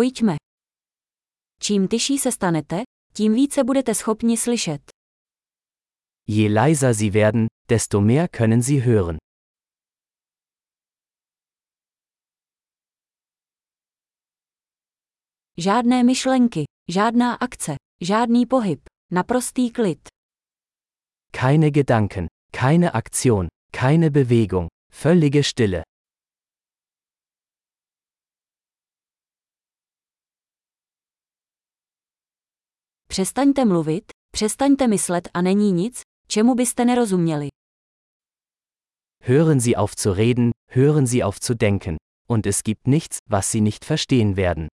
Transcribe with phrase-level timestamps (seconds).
[0.00, 0.36] Pojďme.
[1.62, 2.82] Čím tyší se stanete,
[3.14, 4.80] tím více budete schopni slyšet.
[6.28, 9.16] Je leiser Sie werden, desto mehr können Sie hören.
[15.58, 18.80] Žádné myšlenky, žádná akce, žádný pohyb,
[19.12, 20.08] naprostý klid.
[21.32, 25.89] Keine Gedanken, keine Aktion, keine Bewegung, völlige Stille.
[33.10, 37.48] Přestaňte mluvit, přestaňte myslet a není nic, čemu byste nerozuměli.
[39.24, 41.96] Hören Sie auf zu reden, hören Sie auf zu denken,
[42.28, 44.68] und es gibt nichts, was Sie nicht verstehen werden.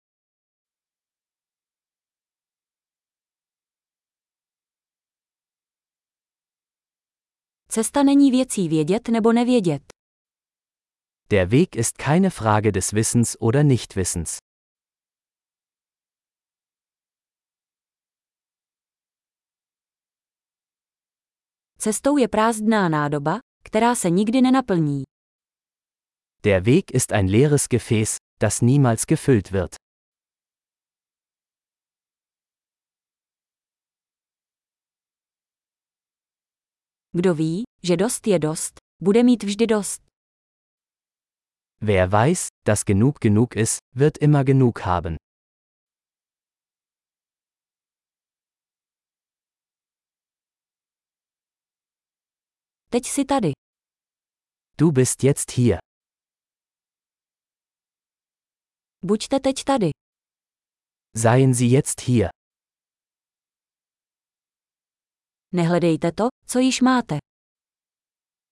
[7.72, 9.82] Cesta není věcí vědět nebo nevědět.
[11.30, 14.38] Der Weg ist keine Frage des Wissens oder Nichtwissens.
[21.88, 25.04] Cestou je prázdná nádoba, která se nikdy nenaplní.
[26.44, 29.76] Der Weg ist ein leeres Gefäß, das niemals gefüllt wird.
[37.12, 40.02] Kdo ví, že dost je dost, bude mít vždy dost.
[41.82, 45.18] Wer weiß, dass genug genug ist, wird immer genug haben.
[52.90, 53.52] Teď si tady.
[54.78, 55.78] Du bist jetzt hier.
[59.04, 59.90] Buďte teď tady.
[61.16, 62.30] Seien Sie jetzt hier.
[65.54, 67.18] Nehledejte to, co již máte.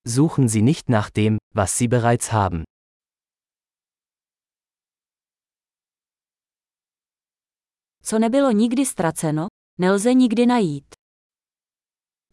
[0.08, 2.64] Suchen Sie nicht nach dem, was Sie bereits haben.
[8.04, 9.48] Co nebylo nikdy ztraceno,
[9.80, 10.86] nelze nikdy najít.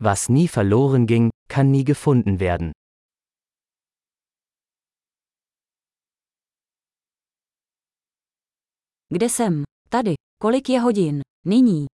[0.00, 2.72] Was nie verloren ging, kann nie gefunden werden.
[9.08, 9.62] Kde jsem?
[9.88, 10.14] Tady.
[10.42, 11.20] Kolik je hodin?
[11.46, 11.86] Nyní.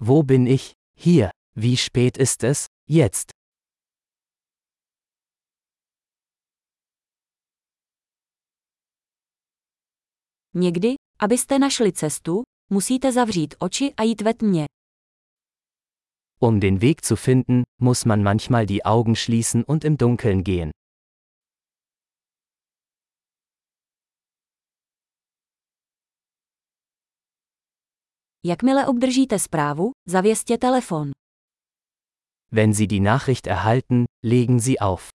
[0.00, 0.72] Wo bin ich?
[0.96, 1.30] Hier.
[1.56, 2.66] Wie spät ist es?
[2.88, 3.30] Jetzt.
[10.54, 14.69] Někdy, abyste našli cestu, musíte zavřít oči a jít ve tmě.
[16.42, 20.70] Um den Weg zu finden, muss man manchmal die Augen schließen und im Dunkeln gehen.
[28.44, 31.10] Jakmile obdržíte zprávu, zavěstě telefon.
[32.52, 35.08] Wenn Sie die Nachricht erhalten, legen Sie auf.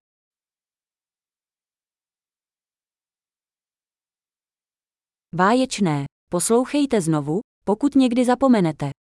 [5.36, 6.06] Báječné.
[6.30, 8.95] Poslouchejte znovu, pokud někdy zapomenete.